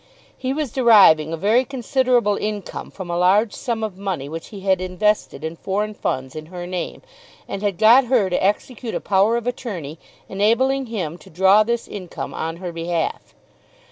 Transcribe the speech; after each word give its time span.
He 0.35 0.51
was 0.51 0.71
deriving 0.73 1.31
a 1.31 1.37
very 1.37 1.63
considerable 1.63 2.35
income 2.35 2.89
from 2.89 3.11
a 3.11 3.17
large 3.19 3.53
sum 3.53 3.83
of 3.83 3.99
money 3.99 4.27
which 4.27 4.47
he 4.47 4.61
had 4.61 4.81
invested 4.81 5.43
in 5.43 5.55
foreign 5.57 5.93
funds 5.93 6.35
in 6.35 6.47
her 6.47 6.65
name, 6.65 7.03
and 7.47 7.61
had 7.61 7.77
got 7.77 8.05
her 8.05 8.27
to 8.27 8.43
execute 8.43 8.95
a 8.95 8.99
power 8.99 9.37
of 9.37 9.45
attorney 9.45 9.99
enabling 10.27 10.87
him 10.87 11.19
to 11.19 11.29
draw 11.29 11.61
this 11.61 11.87
income 11.87 12.33
on 12.33 12.57
her 12.57 12.71
behalf. 12.71 13.35